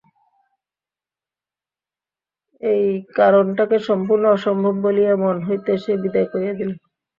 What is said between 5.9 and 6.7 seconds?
বিদায় করিয়া